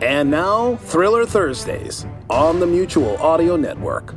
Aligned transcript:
And 0.00 0.30
now, 0.30 0.76
Thriller 0.76 1.26
Thursdays 1.26 2.06
on 2.30 2.60
the 2.60 2.66
Mutual 2.68 3.16
Audio 3.16 3.56
Network. 3.56 4.14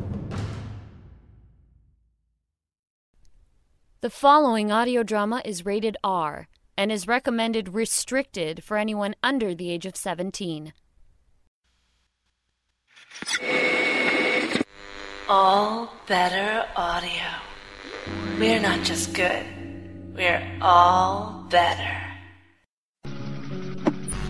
The 4.02 4.12
following 4.12 4.72
audio 4.72 5.02
drama 5.02 5.42
is 5.44 5.66
rated 5.66 5.98
R 6.04 6.48
and 6.78 6.92
is 6.92 7.08
recommended 7.08 7.74
restricted 7.74 8.64
for 8.64 8.78
anyone 8.78 9.16
under 9.24 9.56
the 9.56 9.72
age 9.72 9.88
of 9.88 9.96
17. 9.96 10.74
All 15.28 15.94
better 16.08 16.68
audio. 16.76 17.10
We're 18.38 18.60
not 18.60 18.84
just 18.84 19.14
good, 19.14 19.46
we're 20.16 20.60
all 20.62 21.48
better. 21.50 22.02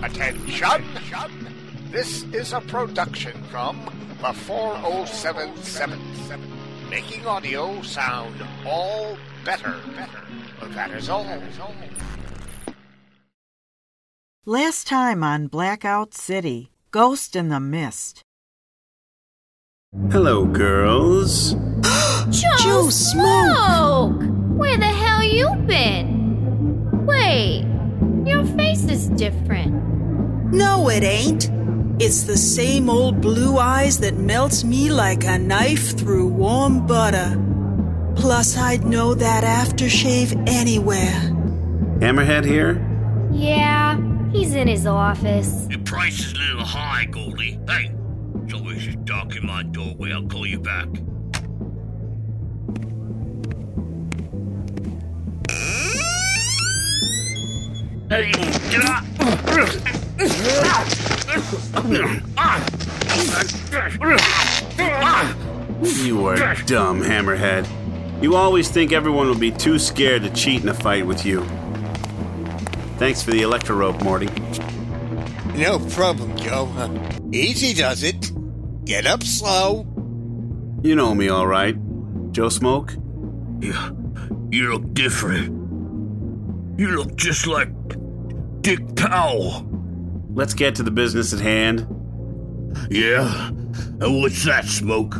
Attention! 0.04 1.41
This 1.92 2.24
is 2.32 2.54
a 2.54 2.62
production 2.62 3.34
from 3.52 3.84
the 4.22 4.32
40777. 4.32 6.40
Making 6.90 7.28
audio 7.28 7.82
sound 7.82 8.42
all 8.66 9.18
better. 9.44 9.76
Better. 9.98 10.24
That 10.70 10.92
is 10.92 11.10
all. 11.10 11.28
Last 14.46 14.88
time 14.88 15.22
on 15.22 15.48
Blackout 15.48 16.14
City 16.14 16.72
Ghost 16.92 17.36
in 17.36 17.50
the 17.50 17.60
Mist. 17.60 18.22
Hello, 20.12 20.46
girls. 20.46 21.54
Joe, 22.30 22.56
Joe 22.58 22.90
Smoke! 22.90 24.22
Where 24.58 24.78
the 24.78 24.86
hell 24.86 25.22
you 25.22 25.54
been? 25.68 27.06
Wait, 27.06 27.66
your 28.26 28.46
face 28.56 28.86
is 28.86 29.10
different. 29.10 29.74
No, 30.54 30.90
it 30.90 31.04
ain't. 31.04 31.50
It's 32.04 32.24
the 32.24 32.36
same 32.36 32.90
old 32.90 33.22
blue 33.22 33.60
eyes 33.60 34.00
that 34.00 34.16
melts 34.16 34.64
me 34.64 34.90
like 34.90 35.24
a 35.24 35.38
knife 35.38 35.96
through 36.00 36.30
warm 36.30 36.88
butter. 36.88 37.40
Plus, 38.16 38.58
I'd 38.58 38.84
know 38.84 39.14
that 39.14 39.44
aftershave 39.44 40.34
anywhere. 40.50 41.14
Hammerhead 42.00 42.44
here? 42.44 42.82
Yeah, 43.32 44.02
he's 44.32 44.56
in 44.56 44.68
his 44.68 44.88
office. 44.88 45.68
Your 45.70 45.80
price 45.82 46.20
is 46.20 46.34
a 46.34 46.38
little 46.38 46.66
high, 46.66 47.06
Goldie. 47.06 47.60
Hey, 47.68 47.92
it's 48.46 48.54
always 48.56 48.84
just 48.84 49.06
dark 49.06 49.36
in 49.36 49.46
my 49.46 49.62
doorway. 49.62 50.12
I'll 50.12 50.26
call 50.26 50.48
you 50.48 50.60
back. 50.60 50.88
Hey, 58.10 58.32
get 58.72 58.86
up! 58.90 60.01
You 65.82 66.28
are 66.28 66.36
dumb, 66.66 67.02
Hammerhead. 67.02 67.68
You 68.22 68.36
always 68.36 68.70
think 68.70 68.92
everyone 68.92 69.28
will 69.28 69.38
be 69.40 69.50
too 69.50 69.80
scared 69.80 70.22
to 70.22 70.30
cheat 70.30 70.62
in 70.62 70.70
a 70.70 70.76
fight 70.76 71.08
with 71.08 71.26
you. 71.26 71.44
Thanks 72.98 73.24
for 73.24 73.32
the 73.32 73.42
electro 73.42 73.76
rope, 73.76 74.04
Morty. 74.04 74.28
No 75.56 75.80
problem, 75.90 76.38
Joe. 76.38 76.72
Uh, 76.78 76.90
Easy 77.32 77.74
does 77.74 78.04
it. 78.04 78.32
Get 78.86 79.08
up 79.08 79.24
slow. 79.24 79.88
You 80.84 80.96
know 80.96 81.16
me 81.16 81.30
all 81.30 81.48
right. 81.48 81.76
Joe 82.32 82.50
Smoke? 82.50 82.94
You, 83.60 83.74
you 84.52 84.72
look 84.72 84.94
different. 84.94 85.48
You 86.80 86.90
look 86.90 87.16
just 87.16 87.48
like 87.48 87.70
Dick 88.62 88.96
Powell. 88.96 89.71
Let's 90.34 90.54
get 90.54 90.76
to 90.76 90.84
the 90.84 90.92
business 90.92 91.34
at 91.34 91.40
hand. 91.40 91.88
Yeah? 92.90 93.50
And 93.50 94.22
what's 94.22 94.46
that, 94.46 94.66
Smoke? 94.66 95.16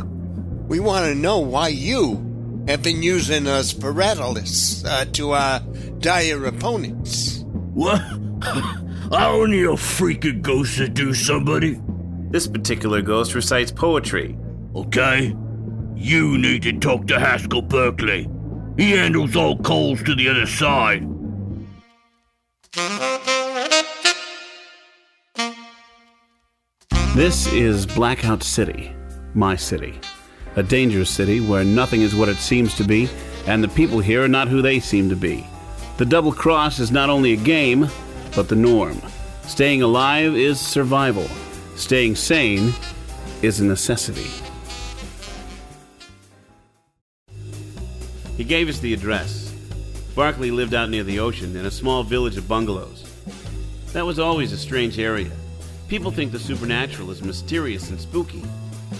We 0.68 0.80
want 0.80 1.06
to 1.06 1.14
know 1.14 1.40
why 1.40 1.68
you 1.68 2.64
have 2.66 2.82
been 2.82 3.02
using 3.02 3.46
us 3.46 3.72
for 3.72 3.92
Rattlers 3.92 4.84
uh, 4.86 5.04
to 5.12 5.32
our 5.32 5.60
dire 5.98 6.44
opponents. 6.46 7.44
What? 7.74 8.00
I 9.12 9.26
only 9.26 9.64
a 9.64 9.68
freaking 9.68 10.40
ghost 10.40 10.78
to 10.78 10.88
do 10.88 11.12
somebody. 11.12 11.78
This 12.30 12.46
particular 12.46 13.02
ghost 13.02 13.34
recites 13.34 13.70
poetry. 13.70 14.38
Okay? 14.74 15.36
You 15.94 16.38
need 16.38 16.62
to 16.62 16.72
talk 16.78 17.06
to 17.08 17.20
Haskell 17.20 17.62
Berkeley. 17.62 18.28
He 18.78 18.92
handles 18.92 19.36
all 19.36 19.58
calls 19.58 20.02
to 20.04 20.14
the 20.14 20.30
other 20.30 20.46
side. 20.46 21.06
This 27.14 27.46
is 27.52 27.84
Blackout 27.84 28.42
City, 28.42 28.90
my 29.34 29.54
city. 29.54 30.00
A 30.56 30.62
dangerous 30.62 31.10
city 31.10 31.40
where 31.40 31.62
nothing 31.62 32.00
is 32.00 32.14
what 32.14 32.30
it 32.30 32.38
seems 32.38 32.74
to 32.76 32.84
be, 32.84 33.06
and 33.46 33.62
the 33.62 33.68
people 33.68 33.98
here 33.98 34.24
are 34.24 34.28
not 34.28 34.48
who 34.48 34.62
they 34.62 34.80
seem 34.80 35.10
to 35.10 35.14
be. 35.14 35.46
The 35.98 36.06
double 36.06 36.32
cross 36.32 36.78
is 36.78 36.90
not 36.90 37.10
only 37.10 37.34
a 37.34 37.36
game, 37.36 37.86
but 38.34 38.48
the 38.48 38.56
norm. 38.56 38.98
Staying 39.42 39.82
alive 39.82 40.34
is 40.34 40.58
survival. 40.58 41.28
Staying 41.76 42.16
sane 42.16 42.72
is 43.42 43.60
a 43.60 43.64
necessity. 43.66 44.30
He 48.38 48.44
gave 48.44 48.70
us 48.70 48.78
the 48.78 48.94
address. 48.94 49.52
Barclay 50.14 50.50
lived 50.50 50.72
out 50.72 50.88
near 50.88 51.04
the 51.04 51.18
ocean 51.18 51.56
in 51.56 51.66
a 51.66 51.70
small 51.70 52.04
village 52.04 52.38
of 52.38 52.48
bungalows. 52.48 53.04
That 53.92 54.06
was 54.06 54.18
always 54.18 54.52
a 54.52 54.58
strange 54.58 54.98
area. 54.98 55.30
People 55.92 56.10
think 56.10 56.32
the 56.32 56.38
supernatural 56.38 57.10
is 57.10 57.20
mysterious 57.22 57.90
and 57.90 58.00
spooky. 58.00 58.42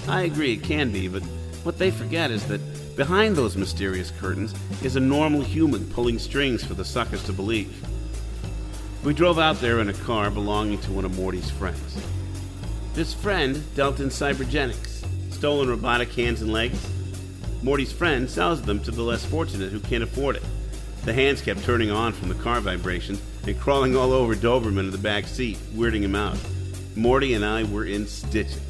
I 0.07 0.25
agree 0.25 0.53
it 0.53 0.63
can 0.63 0.93
be, 0.93 1.09
but 1.09 1.23
what 1.63 1.79
they 1.79 1.91
forget 1.91 2.31
is 2.31 2.47
that 2.49 2.61
behind 2.99 3.35
those 3.35 3.57
mysterious 3.57 4.11
curtains 4.11 4.55
is 4.83 4.95
a 4.95 5.01
normal 5.01 5.41
human 5.41 5.89
pulling 5.89 6.19
strings 6.19 6.63
for 6.63 6.75
the 6.75 6.85
suckers 6.85 7.25
to 7.25 7.33
believe. 7.33 7.75
We 9.03 9.15
drove 9.15 9.39
out 9.39 9.59
there 9.59 9.81
in 9.81 9.89
a 9.89 9.95
car 9.95 10.31
belonging 10.31 10.83
to 10.83 10.93
one 10.93 11.07
of 11.07 11.17
Morty's 11.17 11.51
friends. 11.51 11.97
This 12.93 13.15
friend 13.15 13.65
dealt 13.75 14.01
in 14.01 14.11
cybergenics, 14.11 15.03
stolen 15.33 15.71
robotic 15.71 16.13
hands 16.13 16.43
and 16.43 16.53
legs. 16.53 16.87
Morty's 17.63 17.91
friend 17.91 18.29
sells 18.29 18.61
them 18.61 18.83
to 18.83 18.91
the 18.91 19.03
less 19.03 19.25
fortunate 19.25 19.73
who 19.73 19.81
can't 19.81 20.05
afford 20.05 20.37
it. 20.37 20.45
The 21.07 21.15
hands 21.15 21.41
kept 21.41 21.65
turning 21.65 21.91
on 21.91 22.13
from 22.13 22.29
the 22.29 22.35
car 22.35 22.61
vibrations 22.61 23.23
and 23.47 23.59
crawling 23.59 23.97
all 23.97 24.13
over 24.13 24.35
Doberman 24.35 24.81
in 24.81 24.91
the 24.91 24.99
back 24.99 25.27
seat, 25.27 25.57
weirding 25.75 26.03
him 26.03 26.15
out. 26.15 26.37
Morty 26.95 27.35
and 27.35 27.45
I 27.45 27.65
were 27.65 27.87
in 27.87 28.07
stitches. 28.07 28.61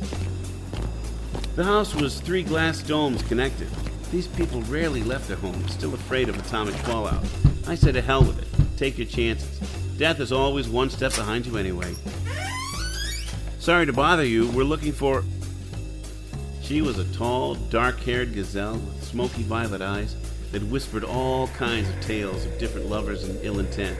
The 1.56 1.65
house 1.65 1.94
was 1.94 2.21
three 2.21 2.43
glass 2.43 2.83
domes 2.83 3.22
connected. 3.22 3.69
These 4.10 4.28
people 4.28 4.62
rarely 4.62 5.03
left 5.03 5.28
their 5.28 5.37
homes, 5.37 5.72
still 5.72 5.94
afraid 5.94 6.28
of 6.28 6.38
atomic 6.38 6.75
fallout. 6.77 7.25
I 7.66 7.75
said 7.75 7.94
to 7.94 8.03
hell 8.03 8.22
with 8.22 8.41
it. 8.41 8.78
Take 8.78 8.97
your 8.97 9.06
chances. 9.06 9.59
Death 9.99 10.21
is 10.21 10.33
always 10.33 10.69
one 10.69 10.88
step 10.91 11.15
behind 11.15 11.47
you 11.47 11.56
anyway. 11.56 11.94
Sorry 13.59 13.87
to 13.87 13.93
bother 13.93 14.25
you. 14.25 14.49
We're 14.50 14.65
looking 14.65 14.93
for. 14.93 15.25
She 16.62 16.81
was 16.81 16.99
a 16.99 17.04
tall, 17.12 17.54
dark 17.54 18.00
haired 18.00 18.34
gazelle 18.34 18.78
with 18.78 19.04
smoky 19.04 19.43
violet 19.43 19.83
eyes 19.83 20.16
that 20.53 20.62
whispered 20.65 21.04
all 21.04 21.49
kinds 21.49 21.89
of 21.89 22.00
tales 22.00 22.44
of 22.44 22.59
different 22.59 22.89
lovers 22.89 23.25
and 23.25 23.39
ill 23.43 23.59
intent. 23.59 23.99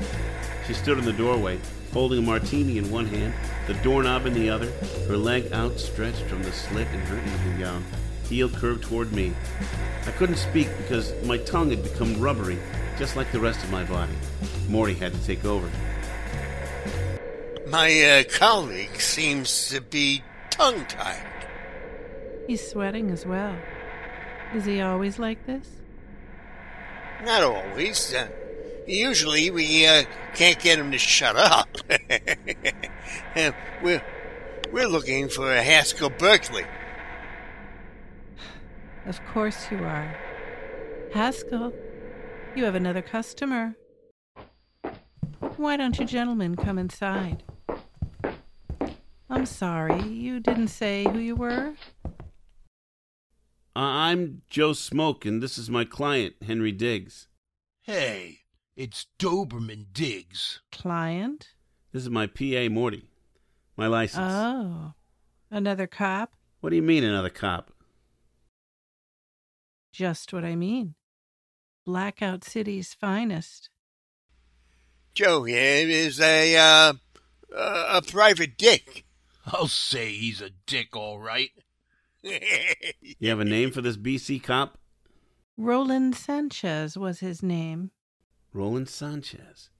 She 0.67 0.75
stood 0.75 0.99
in 0.99 1.05
the 1.05 1.12
doorway, 1.12 1.59
holding 1.93 2.21
a 2.21 2.23
martini 2.23 2.78
in 2.78 2.91
one 2.91 3.06
hand, 3.06 3.34
the 3.67 3.75
doorknob 3.75 4.27
in 4.27 4.34
the 4.34 4.49
other, 4.49 4.71
her 5.09 5.17
leg 5.17 5.53
outstretched 5.53 6.23
from 6.23 6.43
the 6.43 6.53
slit 6.53 6.87
in 6.89 7.00
her 7.00 7.19
evening 7.19 7.61
gown, 7.61 7.84
heel 8.28 8.49
curved 8.49 8.84
toward 8.84 9.12
me. 9.12 9.33
I 10.06 10.11
couldn't 10.12 10.37
speak 10.37 10.69
because 10.78 11.12
my 11.25 11.39
tongue 11.39 11.71
had 11.71 11.83
become 11.83 12.21
rubbery, 12.21 12.59
just 12.99 13.17
like 13.17 13.31
the 13.33 13.41
rest 13.41 13.62
of 13.62 13.71
my 13.71 13.84
body. 13.84 14.12
Morty 14.69 14.95
had 14.95 15.12
to 15.12 15.27
take 15.27 15.45
over. 15.45 15.69
My 17.69 18.03
uh, 18.03 18.25
colleague 18.39 19.01
seems 19.01 19.69
to 19.69 19.81
be 19.81 20.22
tongue 20.51 20.84
tied. 20.86 21.27
He's 22.47 22.71
sweating 22.71 23.10
as 23.10 23.25
well. 23.25 23.57
Is 24.54 24.65
he 24.65 24.81
always 24.81 25.19
like 25.19 25.47
this? 25.47 25.69
Not 27.25 27.42
always. 27.42 28.13
Uh, 28.13 28.28
usually 28.87 29.51
we 29.51 29.87
uh, 29.87 30.05
can't 30.34 30.59
get 30.59 30.79
him 30.79 30.93
to 30.93 30.99
shut 30.99 31.37
up. 31.37 31.69
We're, 33.83 34.03
we're 34.71 34.87
looking 34.87 35.29
for 35.29 35.53
a 35.53 35.63
Haskell 35.63 36.11
Berkeley. 36.11 36.65
Of 39.07 39.25
course 39.27 39.69
you 39.71 39.79
are. 39.79 40.17
Haskell, 41.13 41.73
you 42.55 42.65
have 42.65 42.75
another 42.75 43.03
customer. 43.03 43.75
Why 45.57 45.77
don't 45.77 45.99
you 45.99 46.07
gentlemen 46.07 46.55
come 46.57 46.79
inside? 46.79 47.43
I'm 49.29 49.47
sorry, 49.47 50.03
you 50.03 50.41
didn't 50.41 50.69
say 50.69 51.05
who 51.11 51.19
you 51.19 51.34
were? 51.34 51.75
Uh, 53.75 53.81
I'm 53.81 54.43
Joe 54.49 54.75
Smoke, 54.75 55.25
and 55.25 55.43
this 55.43 55.59
is 55.59 55.71
my 55.71 55.84
client, 55.84 56.34
Henry 56.47 56.73
Diggs. 56.73 57.29
Hey, 57.83 58.41
it's 58.77 59.07
Doberman 59.19 59.86
Diggs. 59.92 60.60
Client? 60.71 61.48
This 61.92 62.03
is 62.03 62.10
my 62.10 62.27
PA, 62.27 62.69
Morty. 62.71 63.09
My 63.77 63.86
license. 63.86 64.33
Oh, 64.33 64.95
another 65.51 65.86
cop? 65.86 66.33
What 66.60 66.71
do 66.71 66.77
you 66.77 66.83
mean, 66.83 67.04
another 67.04 67.30
cop? 67.30 67.72
Just 69.92 70.33
what 70.33 70.45
I 70.45 70.57
mean. 70.57 70.95
Blackout 71.84 72.45
City's 72.45 72.95
finest. 72.95 73.69
Joe 75.15 75.45
here 75.45 75.89
is 75.89 76.21
a, 76.21 76.57
uh, 76.57 76.92
a 77.54 77.97
a 77.98 78.03
private 78.03 78.57
dick. 78.57 79.04
I'll 79.47 79.66
say 79.66 80.13
he's 80.13 80.41
a 80.41 80.51
dick, 80.66 80.97
all 80.97 81.19
right. 81.19 81.51
You 83.03 83.28
have 83.28 83.41
a 83.41 83.45
name 83.45 83.72
for 83.72 83.83
this 83.83 83.97
BC 83.97 84.42
cop? 84.42 84.78
Roland 85.57 86.15
Sanchez 86.15 86.97
was 86.97 87.19
his 87.21 87.42
name. 87.42 87.91
Roland 88.53 88.89
Sanchez. 88.89 89.71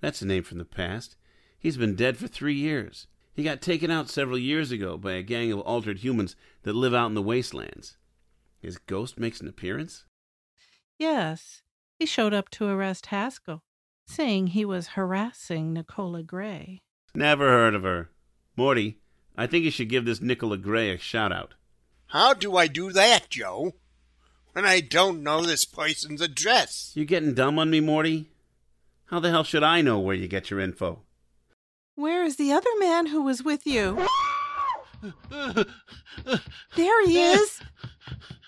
That's 0.00 0.22
a 0.22 0.26
name 0.26 0.42
from 0.42 0.58
the 0.58 0.64
past. 0.64 1.16
He's 1.58 1.76
been 1.76 1.94
dead 1.94 2.16
for 2.16 2.28
three 2.28 2.54
years. 2.54 3.06
He 3.34 3.42
got 3.42 3.60
taken 3.60 3.90
out 3.90 4.08
several 4.08 4.38
years 4.38 4.70
ago 4.70 4.96
by 4.96 5.12
a 5.12 5.22
gang 5.22 5.52
of 5.52 5.60
altered 5.60 5.98
humans 5.98 6.36
that 6.62 6.74
live 6.74 6.94
out 6.94 7.06
in 7.06 7.14
the 7.14 7.22
wastelands. 7.22 7.96
His 8.60 8.78
ghost 8.78 9.18
makes 9.18 9.40
an 9.40 9.48
appearance? 9.48 10.04
Yes, 10.98 11.62
he 11.98 12.06
showed 12.06 12.34
up 12.34 12.48
to 12.50 12.66
arrest 12.66 13.06
Haskell, 13.06 13.62
saying 14.06 14.48
he 14.48 14.64
was 14.64 14.88
harassing 14.88 15.72
Nicola 15.72 16.22
Gray. 16.22 16.82
Never 17.14 17.48
heard 17.48 17.74
of 17.74 17.82
her. 17.82 18.10
Morty, 18.56 18.98
I 19.36 19.46
think 19.46 19.64
you 19.64 19.70
should 19.70 19.88
give 19.88 20.04
this 20.04 20.20
Nicola 20.20 20.56
Gray 20.56 20.90
a 20.90 20.98
shout 20.98 21.32
out. 21.32 21.54
How 22.08 22.34
do 22.34 22.56
I 22.56 22.66
do 22.66 22.90
that, 22.92 23.28
Joe? 23.30 23.74
When 24.58 24.66
I 24.66 24.80
don't 24.80 25.22
know 25.22 25.42
this 25.42 25.64
person's 25.64 26.20
address. 26.20 26.90
You 26.96 27.04
getting 27.04 27.32
dumb 27.32 27.60
on 27.60 27.70
me, 27.70 27.78
Morty? 27.78 28.32
How 29.06 29.20
the 29.20 29.30
hell 29.30 29.44
should 29.44 29.62
I 29.62 29.82
know 29.82 30.00
where 30.00 30.16
you 30.16 30.26
get 30.26 30.50
your 30.50 30.58
info? 30.58 31.02
Where 31.94 32.24
is 32.24 32.34
the 32.34 32.50
other 32.50 32.70
man 32.80 33.06
who 33.06 33.22
was 33.22 33.40
with 33.40 33.68
you? 33.68 34.04
There 36.74 37.06
he 37.06 37.22
is. 37.22 37.60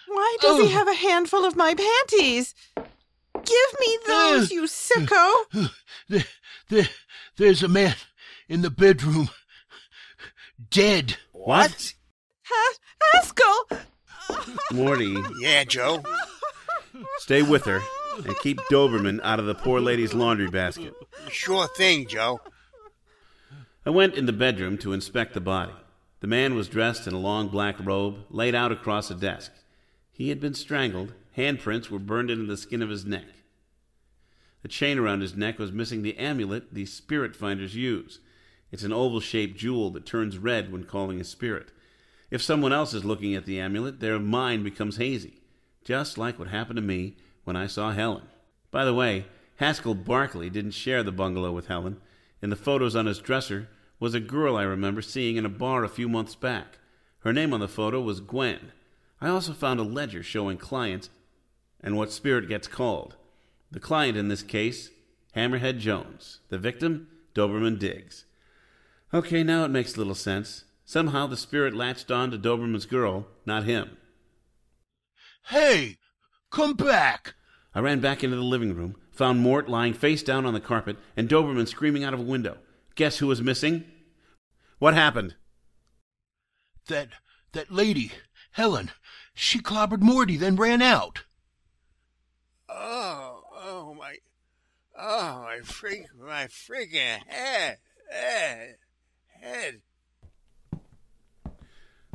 Why 0.09 0.37
does 0.41 0.61
he 0.61 0.71
have 0.71 0.89
a 0.89 0.95
handful 0.95 1.45
of 1.45 1.55
my 1.55 1.77
panties? 1.77 2.57
Give 2.75 3.79
me 3.79 3.99
those, 4.09 4.51
you 4.51 4.65
sicko! 4.65 5.71
There, 6.09 6.25
there, 6.71 6.89
there's 7.37 7.62
a 7.62 7.69
man 7.69 7.95
in 8.49 8.62
the 8.62 8.71
bedroom. 8.71 9.29
Dead. 10.71 11.19
What? 11.31 11.95
Ha- 12.43 12.79
Haskell! 13.12 13.79
Morty, 14.73 15.17
Yeah, 15.41 15.65
Joe. 15.65 16.03
stay 17.19 17.43
with 17.43 17.65
her 17.65 17.81
and 18.25 18.37
keep 18.38 18.59
Doberman 18.71 19.21
out 19.23 19.38
of 19.41 19.47
the 19.47 19.55
poor 19.55 19.81
lady's 19.81 20.15
laundry 20.15 20.49
basket. 20.49 20.94
Sure 21.31 21.69
thing, 21.77 22.06
Joe. 22.06 22.41
I 23.87 23.91
went 23.91 24.15
in 24.15 24.27
the 24.27 24.32
bedroom 24.32 24.77
to 24.79 24.93
inspect 24.93 25.35
the 25.35 25.41
body. 25.41 25.73
The 26.21 26.27
man 26.27 26.55
was 26.55 26.69
dressed 26.69 27.06
in 27.06 27.15
a 27.15 27.19
long 27.19 27.49
black 27.49 27.77
robe 27.85 28.19
laid 28.29 28.55
out 28.55 28.73
across 28.73 29.11
a 29.11 29.15
desk. 29.15 29.53
He 30.12 30.29
had 30.29 30.38
been 30.41 30.55
strangled. 30.55 31.15
Handprints 31.37 31.88
were 31.88 31.99
burned 31.99 32.31
into 32.31 32.44
the 32.44 32.56
skin 32.59 32.83
of 32.83 32.91
his 32.91 33.06
neck. 33.06 33.25
The 34.62 34.69
chain 34.69 34.99
around 34.99 35.23
his 35.23 35.35
neck 35.35 35.59
was 35.59 35.73
missing 35.73 36.03
the 36.03 36.19
amulet 36.19 36.75
these 36.75 36.93
spirit 36.93 37.35
finders 37.35 37.75
use. 37.75 38.21
It's 38.71 38.83
an 38.83 38.93
oval 38.93 39.21
shaped 39.21 39.56
jewel 39.56 39.91
that 39.93 40.05
turns 40.05 40.37
red 40.37 40.71
when 40.71 40.85
calling 40.85 41.19
a 41.21 41.25
spirit. 41.25 41.71
If 42.31 42.43
someone 42.43 42.73
else 42.73 42.94
is 42.94 43.05
looking 43.05 43.35
at 43.35 43.44
the 43.44 43.59
amulet, 43.59 44.00
their 44.00 44.19
mind 44.19 44.62
becomes 44.65 44.97
hazy, 44.97 45.41
just 45.85 46.17
like 46.17 46.38
what 46.38 46.49
happened 46.49 46.77
to 46.77 46.82
me 46.82 47.17
when 47.44 47.56
I 47.56 47.67
saw 47.67 47.91
Helen. 47.91 48.25
By 48.71 48.85
the 48.85 48.94
way, 48.94 49.27
Haskell 49.56 49.94
Barkley 49.94 50.49
didn't 50.49 50.71
share 50.71 51.03
the 51.03 51.12
bungalow 51.12 51.53
with 51.53 51.67
Helen. 51.67 52.00
In 52.41 52.50
the 52.50 52.56
photos 52.56 52.94
on 52.94 53.06
his 53.06 53.19
dresser 53.19 53.69
was 53.99 54.15
a 54.15 54.21
girl 54.21 54.56
I 54.56 54.62
remember 54.62 55.03
seeing 55.03 55.37
in 55.37 55.44
a 55.44 55.50
bar 55.50 55.85
a 55.85 55.88
few 55.88 56.09
months 56.09 56.35
back. 56.35 56.79
Her 57.21 57.32
name 57.32 57.53
on 57.53 57.61
the 57.61 57.69
photo 57.69 58.00
was 58.00 58.21
Gwen. 58.21 58.73
I 59.21 59.29
also 59.29 59.53
found 59.53 59.81
a 59.81 59.83
ledger 59.83 60.23
showing 60.23 60.56
clients 60.56 61.11
and 61.83 61.97
what 61.97 62.12
spirit 62.12 62.49
gets 62.49 62.69
called. 62.69 63.17
The 63.71 63.81
client 63.81 64.17
in 64.17 64.29
this 64.29 64.43
case, 64.43 64.91
Hammerhead 65.37 65.79
Jones. 65.79 66.41
The 66.49 66.59
victim, 66.59 67.09
Doberman 67.35 67.79
Diggs. 67.79 68.25
Okay, 69.12 69.43
now 69.43 69.65
it 69.65 69.71
makes 69.71 69.97
little 69.97 70.15
sense. 70.15 70.65
Somehow 70.90 71.28
the 71.28 71.37
spirit 71.37 71.72
latched 71.72 72.10
on 72.10 72.32
to 72.32 72.37
Doberman's 72.37 72.84
girl, 72.84 73.28
not 73.46 73.62
him. 73.62 73.96
Hey, 75.46 75.98
come 76.50 76.75
back. 76.75 77.34
I 77.72 77.78
ran 77.78 78.00
back 78.00 78.25
into 78.25 78.34
the 78.34 78.42
living 78.42 78.75
room, 78.75 78.96
found 79.12 79.38
Mort 79.38 79.69
lying 79.69 79.94
face 79.94 80.25
down 80.25 80.44
on 80.44 80.52
the 80.52 80.58
carpet, 80.58 80.96
and 81.16 81.28
Doberman 81.28 81.69
screaming 81.69 82.02
out 82.02 82.12
of 82.12 82.19
a 82.19 82.25
window. 82.25 82.58
Guess 82.96 83.19
who 83.19 83.28
was 83.28 83.40
missing? 83.40 83.84
What 84.81 84.94
happened? 84.94 85.37
That 86.88 87.10
that 87.52 87.70
lady, 87.70 88.10
Helen, 88.50 88.90
she 89.32 89.60
clobbered 89.60 90.00
Morty, 90.02 90.37
then 90.37 90.56
ran 90.56 90.82
out. 90.82 91.22
Oh, 92.69 93.42
oh 93.54 93.94
my, 93.96 94.16
oh 94.98 95.42
my 95.42 95.60
freak, 95.62 96.06
my 96.20 96.48
freaking 96.48 97.20
head, 97.28 97.78
eh, 98.10 98.16
head, 98.19 98.76
head. 99.40 99.82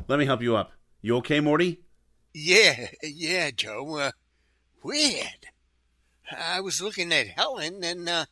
Let 0.08 0.18
me 0.18 0.26
help 0.26 0.42
you 0.42 0.56
up. 0.56 0.72
You 1.02 1.16
okay, 1.16 1.40
Morty? 1.40 1.80
Yeah, 2.32 2.88
yeah, 3.02 3.50
Joe. 3.50 3.96
Uh, 3.96 4.10
weird. 4.82 5.46
I 6.30 6.60
was 6.60 6.80
looking 6.80 7.12
at 7.12 7.28
Helen, 7.28 7.82
and 7.82 8.08
uh, 8.08 8.26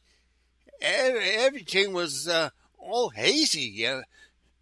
ev- 0.81 1.17
everything 1.17 1.93
was 1.93 2.29
uh, 2.29 2.51
all 2.79 3.11
hazy. 3.11 3.87
Uh, 3.87 4.03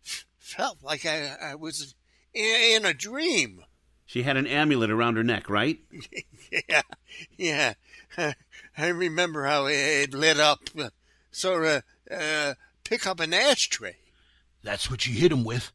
f- 0.05 0.25
felt 0.39 0.79
like 0.83 1.05
I, 1.05 1.37
I 1.41 1.55
was 1.55 1.95
in, 2.33 2.77
in 2.77 2.85
a 2.87 2.95
dream. 2.95 3.65
She 4.07 4.23
had 4.23 4.37
an 4.37 4.47
amulet 4.47 4.91
around 4.91 5.17
her 5.17 5.25
neck, 5.25 5.49
right? 5.51 5.81
yeah, 6.69 6.83
yeah. 7.37 7.75
I 8.77 8.89
remember 8.89 9.45
how 9.45 9.67
it 9.67 10.13
lit 10.15 10.39
up, 10.39 10.61
uh, 10.79 10.91
sort 11.31 11.65
of 11.65 11.83
uh, 12.11 12.55
pick 12.85 13.07
up 13.07 13.21
an 13.21 13.33
ashtray. 13.33 13.97
That's 14.63 14.91
what 14.91 15.07
you 15.07 15.15
hit 15.15 15.33
him 15.33 15.45
with. 15.45 15.73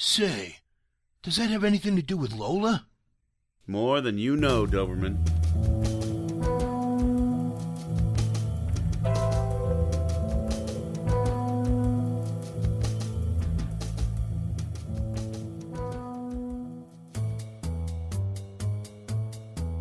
Say, 0.00 0.58
does 1.24 1.38
that 1.38 1.50
have 1.50 1.64
anything 1.64 1.96
to 1.96 2.02
do 2.02 2.16
with 2.16 2.32
Lola? 2.32 2.86
More 3.66 4.00
than 4.00 4.16
you 4.16 4.36
know, 4.36 4.64
Doberman. 4.64 5.18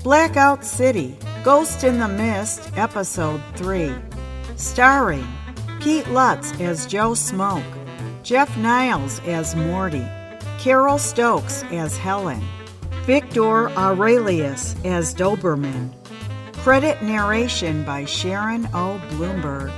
Blackout 0.01 0.65
City, 0.65 1.15
Ghost 1.43 1.83
in 1.83 1.99
the 1.99 2.07
Mist, 2.07 2.71
Episode 2.75 3.43
3. 3.55 3.93
Starring 4.55 5.27
Pete 5.79 6.07
Lutz 6.07 6.59
as 6.59 6.87
Joe 6.87 7.13
Smoke, 7.13 7.63
Jeff 8.27 8.57
Niles 8.57 9.21
as 9.21 9.55
Morty, 9.55 10.05
Carol 10.59 10.97
Stokes 10.97 11.63
as 11.71 11.95
Helen, 11.95 12.43
Victor 13.05 13.69
Aurelius 13.69 14.75
as 14.83 15.15
Doberman. 15.15 15.93
Credit 16.55 17.01
narration 17.01 17.85
by 17.85 18.03
Sharon 18.03 18.65
O. 18.73 19.01
Bloomberg. 19.11 19.71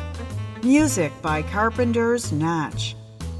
Music 0.63 1.11
by 1.21 1.43
Carpenter's 1.43 2.31
Notch. 2.31 2.95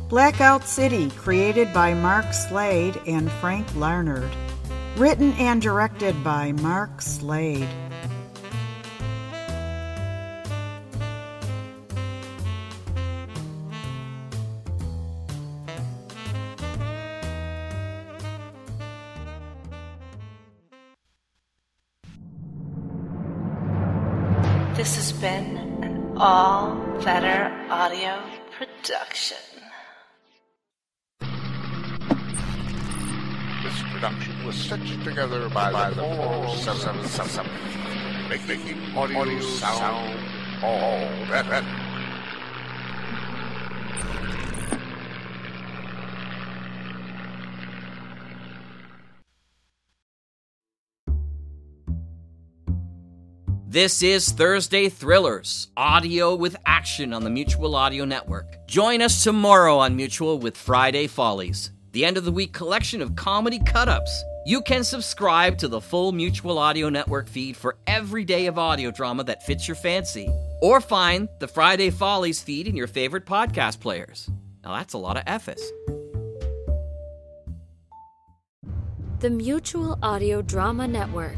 Blackout 0.09 0.67
City, 0.67 1.09
created 1.17 1.73
by 1.73 1.95
Mark 1.95 2.31
Slade 2.31 3.01
and 3.07 3.31
Frank 3.31 3.65
Larnard. 3.75 4.29
Written 4.95 5.33
and 5.39 5.59
directed 5.59 6.23
by 6.23 6.51
Mark 6.51 7.01
Slade. 7.01 7.67
This 24.79 24.95
has 24.95 25.11
been 25.11 25.57
an 25.83 26.13
all 26.15 26.73
better 27.03 27.53
audio 27.69 28.23
production. 28.57 29.35
This 33.61 33.83
production 33.91 34.45
was 34.45 34.55
stitched 34.55 35.03
together 35.03 35.49
by, 35.49 35.73
by 35.73 35.89
the 35.89 35.95
477, 35.95 37.45
making 38.29 38.95
audio 38.95 39.41
sound 39.41 40.17
all 40.63 41.27
better. 41.27 41.88
This 53.71 54.01
is 54.01 54.31
Thursday 54.31 54.89
Thrillers, 54.89 55.67
audio 55.77 56.33
with 56.33 56.55
action 56.65 57.13
on 57.13 57.23
the 57.23 57.29
Mutual 57.29 57.75
Audio 57.75 58.03
Network. 58.03 58.65
Join 58.65 58.99
us 58.99 59.23
tomorrow 59.23 59.77
on 59.77 59.95
Mutual 59.95 60.39
with 60.39 60.57
Friday 60.57 61.05
Follies, 61.05 61.69
the 61.91 62.03
end 62.03 62.17
of 62.17 62.25
the 62.25 62.31
week 62.31 62.51
collection 62.51 62.99
of 62.99 63.15
comedy 63.15 63.59
cut 63.67 63.87
ups. 63.87 64.23
You 64.43 64.63
can 64.63 64.83
subscribe 64.83 65.59
to 65.59 65.67
the 65.67 65.79
full 65.79 66.11
Mutual 66.11 66.57
Audio 66.57 66.89
Network 66.89 67.27
feed 67.27 67.55
for 67.55 67.77
every 67.85 68.25
day 68.25 68.47
of 68.47 68.57
audio 68.57 68.89
drama 68.89 69.23
that 69.25 69.45
fits 69.45 69.67
your 69.67 69.75
fancy, 69.75 70.27
or 70.63 70.81
find 70.81 71.29
the 71.39 71.47
Friday 71.47 71.91
Follies 71.91 72.41
feed 72.41 72.67
in 72.67 72.75
your 72.75 72.87
favorite 72.87 73.27
podcast 73.27 73.79
players. 73.79 74.31
Now 74.63 74.77
that's 74.77 74.95
a 74.95 74.97
lot 74.97 75.15
of 75.15 75.23
F's. 75.27 75.61
The 79.19 79.29
Mutual 79.29 79.99
Audio 80.01 80.41
Drama 80.41 80.87
Network, 80.87 81.37